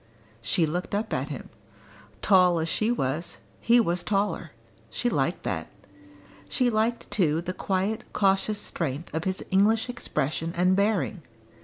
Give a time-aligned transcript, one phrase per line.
[0.41, 1.49] She looked up at him.
[2.23, 4.49] Tall as she was, he was taller
[4.89, 5.67] she liked that;
[6.49, 11.21] she liked too the quiet cautious strength of his English expression and bearing.